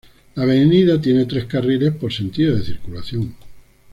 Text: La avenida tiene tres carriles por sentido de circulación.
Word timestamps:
La 0.33 0.41
avenida 0.45 0.99
tiene 0.99 1.27
tres 1.27 1.45
carriles 1.45 1.93
por 1.95 2.11
sentido 2.11 2.55
de 2.55 2.63
circulación. 2.65 3.35